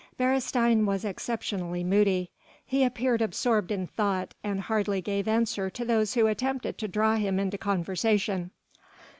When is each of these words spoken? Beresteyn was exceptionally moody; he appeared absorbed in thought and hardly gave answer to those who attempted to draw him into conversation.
Beresteyn 0.19 0.85
was 0.87 1.05
exceptionally 1.05 1.83
moody; 1.83 2.31
he 2.65 2.83
appeared 2.83 3.21
absorbed 3.21 3.69
in 3.71 3.85
thought 3.85 4.33
and 4.43 4.61
hardly 4.61 4.99
gave 4.99 5.27
answer 5.27 5.69
to 5.69 5.85
those 5.85 6.15
who 6.15 6.25
attempted 6.25 6.79
to 6.79 6.87
draw 6.87 7.17
him 7.17 7.37
into 7.39 7.59
conversation. 7.59 8.49